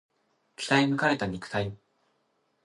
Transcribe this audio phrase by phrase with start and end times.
[0.55, 1.77] 鍛え抜かれた肉体